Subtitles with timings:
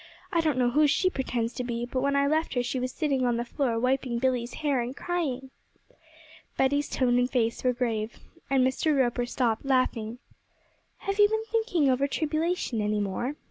[0.31, 2.91] I don't know who she pretends to be, but when I left her she was
[2.91, 5.51] sitting on the floor wiping Billy's hair and crying.'
[6.57, 8.17] Betty's tone and face were grave,
[8.49, 8.97] and Mr.
[8.97, 10.17] Roper stopped laughing.
[11.01, 13.35] 'Have you been thinking over tribulation any more?'